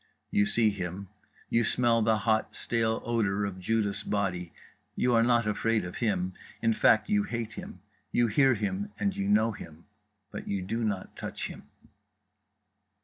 You 0.31 0.47
see 0.47 0.71
him, 0.71 1.09
you 1.47 1.63
smell 1.63 2.01
the 2.01 2.17
hot 2.17 2.55
stale 2.55 3.03
odour 3.05 3.45
of 3.45 3.59
Judas' 3.59 4.01
body; 4.01 4.51
you 4.95 5.13
are 5.13 5.21
not 5.21 5.45
afraid 5.45 5.85
of 5.85 5.97
him, 5.97 6.33
in 6.59 6.73
fact, 6.73 7.07
you 7.07 7.21
hate 7.21 7.53
him; 7.53 7.81
you 8.11 8.25
hear 8.25 8.55
him 8.55 8.91
and 8.99 9.15
you 9.15 9.27
know 9.29 9.51
him. 9.51 9.85
But 10.31 10.47
you 10.47 10.63
do 10.63 10.83
not 10.83 11.15
touch 11.15 11.49
him. 11.49 11.67